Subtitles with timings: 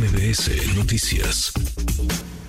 [0.00, 1.52] MBS Noticias.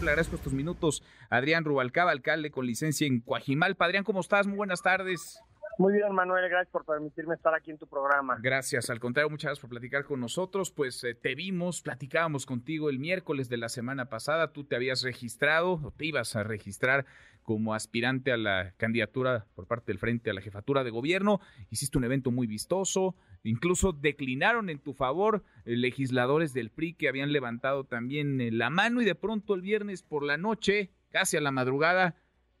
[0.00, 1.02] Le agradezco estos minutos.
[1.30, 3.86] Adrián Rubalcaba, alcalde con licencia en Coajimalpa.
[3.86, 4.46] Adrián, ¿cómo estás?
[4.46, 5.40] Muy buenas tardes.
[5.78, 8.38] Muy bien, Manuel, gracias por permitirme estar aquí en tu programa.
[8.42, 10.70] Gracias, al contrario, muchas gracias por platicar con nosotros.
[10.70, 14.52] Pues eh, te vimos, platicábamos contigo el miércoles de la semana pasada.
[14.52, 17.06] Tú te habías registrado o te ibas a registrar
[17.42, 21.40] como aspirante a la candidatura por parte del Frente a la Jefatura de Gobierno.
[21.70, 27.08] Hiciste un evento muy vistoso, incluso declinaron en tu favor eh, legisladores del PRI que
[27.08, 31.36] habían levantado también eh, la mano y de pronto el viernes por la noche, casi
[31.36, 32.16] a la madrugada,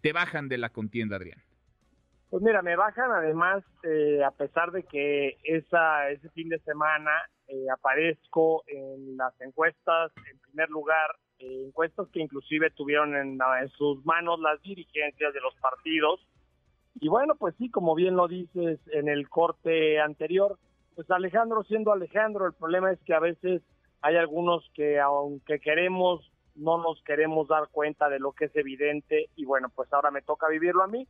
[0.00, 1.42] te bajan de la contienda, Adrián.
[2.34, 7.12] Pues mira, me bajan además, eh, a pesar de que esa, ese fin de semana
[7.46, 13.68] eh, aparezco en las encuestas, en primer lugar, eh, encuestas que inclusive tuvieron en, en,
[13.78, 16.26] sus manos las dirigencias de los partidos.
[16.96, 20.58] Y bueno, pues sí, como bien lo dices en el corte anterior,
[20.96, 23.62] pues Alejandro siendo Alejandro, el problema es que a veces
[24.02, 29.28] hay algunos que aunque queremos, no nos queremos dar cuenta de lo que es evidente
[29.36, 31.06] y bueno, pues ahora me toca vivirlo a mí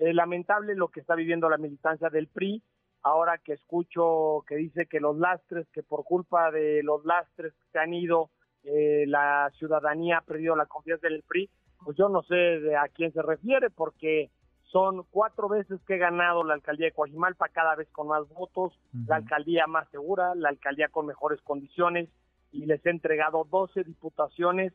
[0.00, 2.62] eh, lamentable lo que está viviendo la militancia del PRI,
[3.02, 7.70] ahora que escucho que dice que los lastres, que por culpa de los lastres que
[7.72, 8.30] se han ido,
[8.64, 11.50] eh, la ciudadanía ha perdido la confianza del PRI,
[11.84, 14.30] pues yo no sé de a quién se refiere, porque
[14.64, 18.72] son cuatro veces que he ganado la alcaldía de Coajimalpa, cada vez con más votos,
[19.06, 22.08] la alcaldía más segura, la alcaldía con mejores condiciones,
[22.52, 24.72] y les he entregado 12 diputaciones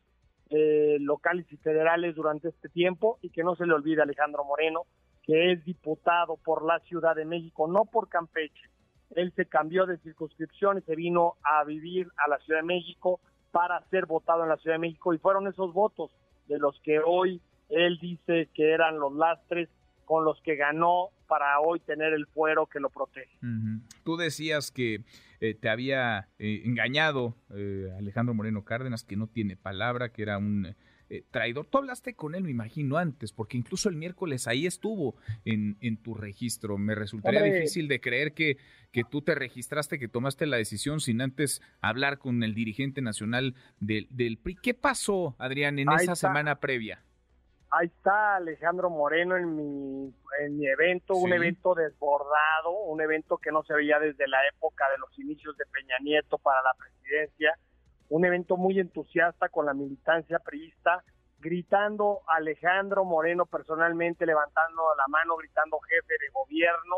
[0.49, 4.85] eh, locales y federales durante este tiempo, y que no se le olvide Alejandro Moreno,
[5.25, 8.69] que es diputado por la Ciudad de México, no por Campeche.
[9.15, 13.19] Él se cambió de circunscripción y se vino a vivir a la Ciudad de México
[13.51, 16.11] para ser votado en la Ciudad de México y fueron esos votos
[16.47, 19.69] de los que hoy él dice que eran los lastres
[20.05, 23.39] con los que ganó para hoy tener el fuero que lo protege.
[24.03, 25.03] Tú decías que
[25.39, 30.37] eh, te había eh, engañado eh, Alejandro Moreno Cárdenas, que no tiene palabra, que era
[30.37, 30.75] un
[31.09, 31.67] eh, traidor.
[31.67, 35.97] Tú hablaste con él, me imagino, antes, porque incluso el miércoles ahí estuvo en, en
[35.97, 36.77] tu registro.
[36.77, 38.57] Me resultaría difícil de creer que,
[38.91, 43.55] que tú te registraste, que tomaste la decisión sin antes hablar con el dirigente nacional
[43.79, 44.55] del, del PRI.
[44.55, 47.03] ¿Qué pasó, Adrián, en esa semana previa?
[47.71, 53.51] Ahí está Alejandro Moreno en mi, en mi evento, un evento desbordado, un evento que
[53.51, 57.57] no se veía desde la época de los inicios de Peña Nieto para la presidencia
[58.09, 61.03] un evento muy entusiasta con la militancia priista,
[61.39, 66.97] gritando Alejandro Moreno personalmente, levantando la mano, gritando jefe de gobierno.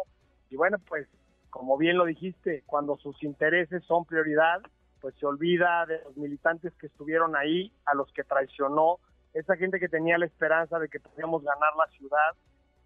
[0.50, 1.07] Y bueno, pues
[1.50, 4.62] como bien lo dijiste, cuando sus intereses son prioridad,
[5.01, 9.00] pues se olvida de los militantes que estuvieron ahí, a los que traicionó,
[9.34, 12.35] esa gente que tenía la esperanza de que podíamos ganar la ciudad,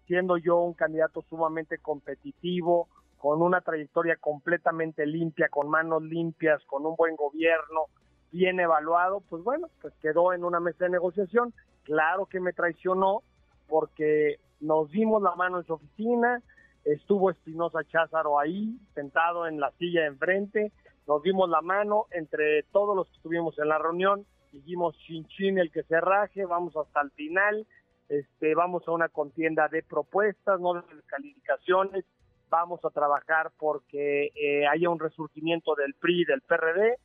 [0.06, 6.84] siendo yo un candidato sumamente competitivo, con una trayectoria completamente limpia, con manos limpias, con
[6.84, 7.86] un buen gobierno,
[8.32, 11.52] bien evaluado, pues bueno, pues quedó en una mesa de negociación.
[11.84, 13.22] Claro que me traicionó
[13.68, 16.42] porque nos dimos la mano en su oficina,
[16.84, 20.72] estuvo Espinosa Cházaro ahí, sentado en la silla enfrente,
[21.06, 25.58] nos dimos la mano entre todos los que estuvimos en la reunión, dijimos chin chin
[25.58, 27.66] el que se raje, vamos hasta el final,
[28.08, 32.04] este, vamos a una contienda de propuestas, no de descalificaciones,
[32.50, 36.98] vamos a trabajar porque eh, haya un resurgimiento del PRI y del PRD,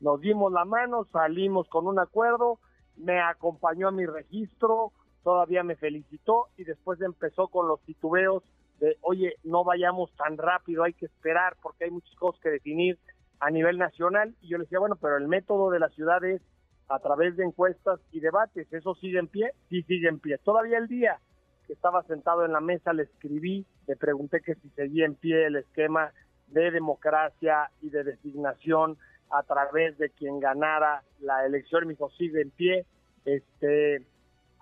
[0.00, 2.58] nos dimos la mano, salimos con un acuerdo,
[2.96, 4.92] me acompañó a mi registro,
[5.22, 8.42] todavía me felicitó y después empezó con los titubeos
[8.80, 12.98] de, oye, no vayamos tan rápido, hay que esperar porque hay muchas cosas que definir
[13.40, 14.34] a nivel nacional.
[14.40, 16.40] Y yo le decía, bueno, pero el método de la ciudad es
[16.88, 19.52] a través de encuestas y debates, ¿eso sigue en pie?
[19.68, 20.38] Sí, sigue en pie.
[20.38, 21.18] Todavía el día
[21.66, 25.46] que estaba sentado en la mesa le escribí, le pregunté que si seguía en pie
[25.46, 26.12] el esquema
[26.46, 28.96] de democracia y de designación
[29.30, 32.86] a través de quien ganara la elección, mi hijo sigue en pie,
[33.24, 34.02] este,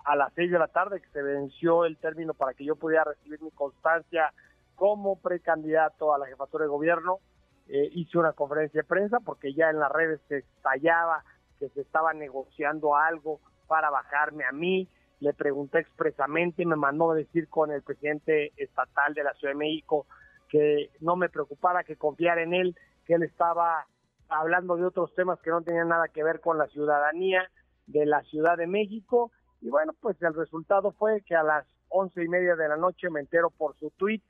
[0.05, 3.03] a las seis de la tarde que se venció el término para que yo pudiera
[3.03, 4.33] recibir mi constancia
[4.75, 7.19] como precandidato a la jefatura de gobierno,
[7.67, 11.23] eh, hice una conferencia de prensa porque ya en las redes se estallaba
[11.59, 14.87] que se estaba negociando algo para bajarme a mí,
[15.19, 19.53] le pregunté expresamente y me mandó a decir con el presidente estatal de la Ciudad
[19.53, 20.05] de México
[20.47, 23.85] que no me preocupara, que confiara en él, que él estaba
[24.29, 27.49] hablando de otros temas que no tenían nada que ver con la ciudadanía
[27.85, 29.31] de la Ciudad de México.
[29.61, 33.09] Y bueno, pues el resultado fue que a las once y media de la noche
[33.09, 34.21] me entero por su tweet,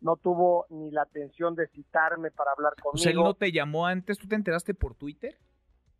[0.00, 2.94] no tuvo ni la atención de citarme para hablar conmigo.
[2.94, 5.38] O sea, él no te llamó antes, ¿tú te enteraste por Twitter?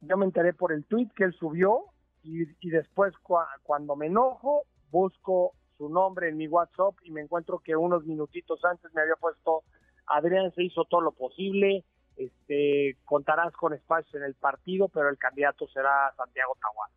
[0.00, 1.86] Yo me enteré por el tweet que él subió
[2.22, 3.14] y, y después
[3.62, 8.64] cuando me enojo busco su nombre en mi WhatsApp y me encuentro que unos minutitos
[8.64, 9.62] antes me había puesto
[10.06, 11.84] Adrián se hizo todo lo posible,
[12.16, 16.90] este, contarás con espacios en el partido, pero el candidato será Santiago Tahual.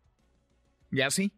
[0.90, 1.32] ¿Ya sí?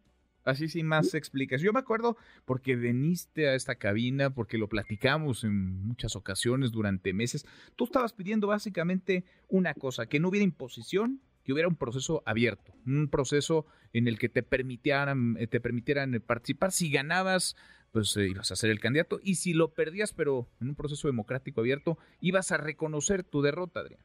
[0.45, 1.67] Así sin más explicación.
[1.67, 7.13] Yo me acuerdo porque veniste a esta cabina, porque lo platicamos en muchas ocasiones durante
[7.13, 7.45] meses.
[7.75, 12.73] Tú estabas pidiendo básicamente una cosa, que no hubiera imposición, que hubiera un proceso abierto,
[12.85, 16.71] un proceso en el que te permitieran, eh, te permitieran participar.
[16.71, 17.55] Si ganabas,
[17.91, 19.19] pues eh, ibas a ser el candidato.
[19.21, 23.81] Y si lo perdías, pero en un proceso democrático abierto, ibas a reconocer tu derrota,
[23.81, 24.01] Adrián.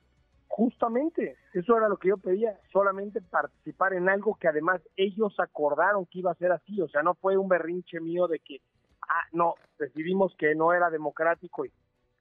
[0.49, 6.07] Justamente, eso era lo que yo pedía, solamente participar en algo que además ellos acordaron
[6.07, 8.61] que iba a ser así, o sea, no fue un berrinche mío de que,
[9.09, 11.71] ah, no, decidimos que no era democrático y,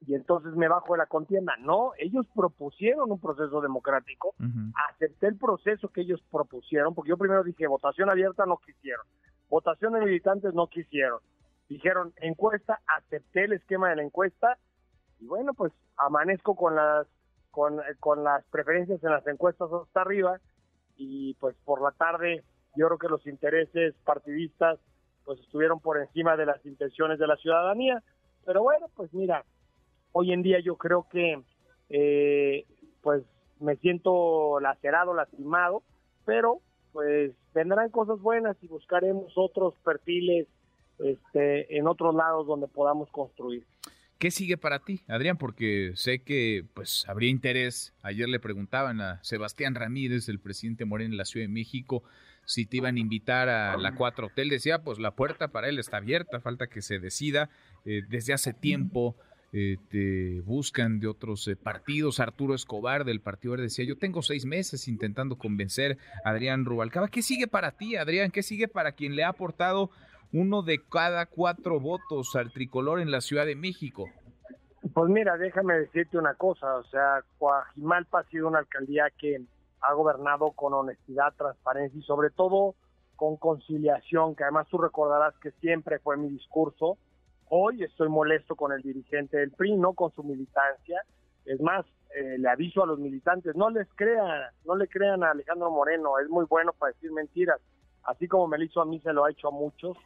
[0.06, 1.54] y entonces me bajo de la contienda.
[1.58, 4.34] No, ellos propusieron un proceso democrático,
[4.90, 9.04] acepté el proceso que ellos propusieron, porque yo primero dije, votación abierta no quisieron,
[9.48, 11.20] votación de militantes no quisieron,
[11.68, 14.58] dijeron encuesta, acepté el esquema de la encuesta
[15.20, 17.06] y bueno, pues amanezco con las
[17.50, 20.38] con, con las preferencias en las encuestas hasta arriba
[20.96, 22.44] y pues por la tarde
[22.76, 24.78] yo creo que los intereses partidistas
[25.24, 28.02] pues estuvieron por encima de las intenciones de la ciudadanía.
[28.46, 29.44] Pero bueno, pues mira,
[30.12, 31.40] hoy en día yo creo que
[31.90, 32.64] eh,
[33.02, 33.22] pues
[33.60, 35.82] me siento lacerado, lastimado,
[36.24, 36.60] pero
[36.92, 40.46] pues vendrán cosas buenas y buscaremos otros perfiles
[40.98, 43.64] este, en otros lados donde podamos construir.
[44.18, 45.36] ¿Qué sigue para ti, Adrián?
[45.36, 47.94] Porque sé que pues habría interés.
[48.02, 52.02] Ayer le preguntaban a Sebastián Ramírez, el presidente Moreno en la Ciudad de México,
[52.44, 54.48] si te iban a invitar a la 4 Hotel.
[54.48, 57.48] Decía, pues la puerta para él está abierta, falta que se decida.
[57.84, 59.14] Eh, desde hace tiempo
[59.52, 62.20] eh, te buscan de otros eh, partidos.
[62.20, 67.08] Arturo Escobar del Partido Verde decía, yo tengo seis meses intentando convencer a Adrián Rubalcaba.
[67.08, 68.30] ¿Qué sigue para ti, Adrián?
[68.30, 69.90] ¿Qué sigue para quien le ha aportado
[70.32, 74.06] uno de cada cuatro votos al tricolor en la Ciudad de México.
[74.92, 79.40] Pues mira, déjame decirte una cosa, o sea, Coajimalpa ha sido una alcaldía que
[79.80, 82.74] ha gobernado con honestidad, transparencia y sobre todo
[83.16, 86.98] con conciliación, que además tú recordarás que siempre fue mi discurso.
[87.50, 91.02] Hoy estoy molesto con el dirigente del PRI, no con su militancia.
[91.44, 95.30] Es más, eh, le aviso a los militantes, no les crean, no le crean a
[95.30, 97.60] Alejandro Moreno, es muy bueno para decir mentiras.
[98.02, 99.96] Así como me lo hizo a mí, se lo ha hecho a muchos.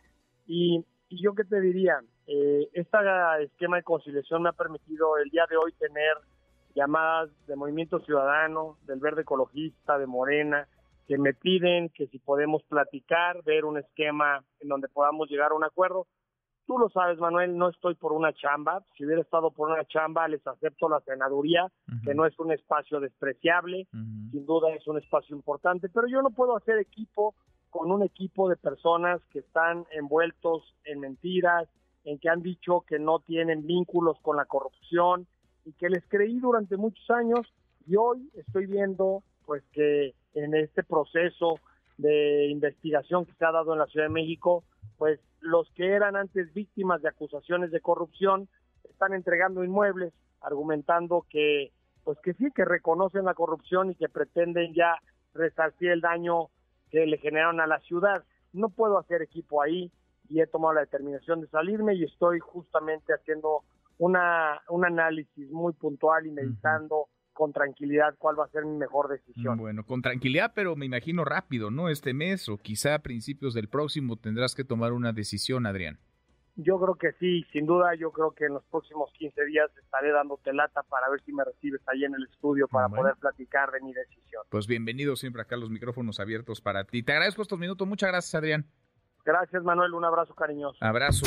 [0.46, 2.98] Y, yo qué te diría, eh, este
[3.42, 6.16] esquema de conciliación me ha permitido el día de hoy tener
[6.74, 10.66] llamadas de Movimiento Ciudadano, del Verde Ecologista, de Morena,
[11.06, 15.54] que me piden que si podemos platicar, ver un esquema en donde podamos llegar a
[15.54, 16.06] un acuerdo.
[16.66, 18.82] Tú lo sabes, Manuel, no estoy por una chamba.
[18.96, 21.70] Si hubiera estado por una chamba, les acepto la senaduría,
[22.04, 26.30] que no es un espacio despreciable, sin duda es un espacio importante, pero yo no
[26.30, 27.34] puedo hacer equipo
[27.70, 31.68] con un equipo de personas que están envueltos en mentiras,
[32.04, 35.26] en que han dicho que no tienen vínculos con la corrupción
[35.64, 37.46] y que les creí durante muchos años
[37.86, 41.58] y hoy estoy viendo pues que en este proceso
[41.98, 44.64] de investigación que se ha dado en la Ciudad de México,
[45.02, 48.48] pues los que eran antes víctimas de acusaciones de corrupción
[48.88, 51.72] están entregando inmuebles argumentando que
[52.04, 54.94] pues que sí que reconocen la corrupción y que pretenden ya
[55.34, 56.50] resarcir el daño
[56.92, 58.22] que le generaron a la ciudad.
[58.52, 59.90] No puedo hacer equipo ahí
[60.28, 63.64] y he tomado la determinación de salirme y estoy justamente haciendo
[63.98, 69.08] una, un análisis muy puntual y meditando con tranquilidad cuál va a ser mi mejor
[69.08, 69.58] decisión.
[69.58, 71.88] Bueno, con tranquilidad, pero me imagino rápido, ¿no?
[71.88, 75.98] Este mes o quizá a principios del próximo tendrás que tomar una decisión, Adrián.
[76.56, 80.10] Yo creo que sí, sin duda, yo creo que en los próximos 15 días estaré
[80.12, 83.80] dándote lata para ver si me recibes ahí en el estudio para poder platicar de
[83.80, 84.42] mi decisión.
[84.50, 87.02] Pues bienvenido siempre acá los micrófonos abiertos para ti.
[87.02, 88.66] Te agradezco estos minutos, muchas gracias Adrián.
[89.24, 90.76] Gracias Manuel, un abrazo cariñoso.
[90.84, 91.26] Abrazo.